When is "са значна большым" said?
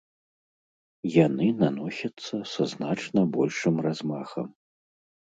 2.55-3.75